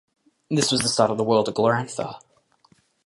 This 0.49 0.71
was 0.71 0.81
the 0.81 0.89
start 0.89 1.11
of 1.11 1.19
the 1.19 1.23
world 1.23 1.47
of 1.47 1.53
Glorantha. 1.53 2.19